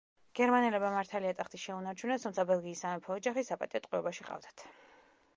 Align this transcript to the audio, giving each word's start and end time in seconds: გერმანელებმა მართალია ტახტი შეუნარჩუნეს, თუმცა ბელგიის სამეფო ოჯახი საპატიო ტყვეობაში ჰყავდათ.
გერმანელებმა 0.37 0.87
მართალია 0.93 1.33
ტახტი 1.41 1.59
შეუნარჩუნეს, 1.63 2.25
თუმცა 2.27 2.45
ბელგიის 2.51 2.81
სამეფო 2.85 3.17
ოჯახი 3.21 3.43
საპატიო 3.51 3.83
ტყვეობაში 3.87 4.25
ჰყავდათ. 4.25 4.65